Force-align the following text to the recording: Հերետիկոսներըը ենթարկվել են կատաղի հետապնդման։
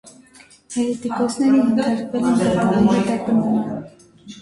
Հերետիկոսներըը 0.75 1.61
ենթարկվել 1.69 2.27
են 2.33 2.43
կատաղի 2.43 2.85
հետապնդման։ 2.91 3.73